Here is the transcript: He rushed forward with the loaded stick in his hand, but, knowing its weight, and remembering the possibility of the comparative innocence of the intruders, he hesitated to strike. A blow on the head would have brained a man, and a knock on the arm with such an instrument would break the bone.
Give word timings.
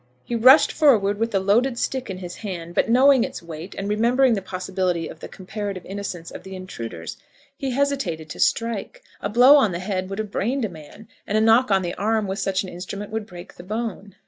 He 0.23 0.33
rushed 0.35 0.71
forward 0.71 1.19
with 1.19 1.29
the 1.29 1.39
loaded 1.39 1.77
stick 1.77 2.09
in 2.09 2.17
his 2.17 2.37
hand, 2.37 2.73
but, 2.73 2.89
knowing 2.89 3.23
its 3.23 3.43
weight, 3.43 3.75
and 3.77 3.87
remembering 3.87 4.33
the 4.33 4.41
possibility 4.41 5.07
of 5.07 5.19
the 5.19 5.27
comparative 5.27 5.85
innocence 5.85 6.31
of 6.31 6.41
the 6.41 6.55
intruders, 6.55 7.17
he 7.55 7.69
hesitated 7.69 8.27
to 8.31 8.39
strike. 8.39 9.03
A 9.21 9.29
blow 9.29 9.57
on 9.57 9.73
the 9.73 9.77
head 9.77 10.09
would 10.09 10.17
have 10.17 10.31
brained 10.31 10.65
a 10.65 10.69
man, 10.69 11.07
and 11.27 11.37
a 11.37 11.41
knock 11.41 11.69
on 11.69 11.83
the 11.83 11.93
arm 11.99 12.25
with 12.25 12.39
such 12.39 12.63
an 12.63 12.69
instrument 12.69 13.11
would 13.11 13.27
break 13.27 13.53
the 13.53 13.63
bone. 13.63 14.15